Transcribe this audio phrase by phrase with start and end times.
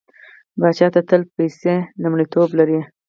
[0.59, 2.79] پاچا ته تل پيسه لومړيتوب لري.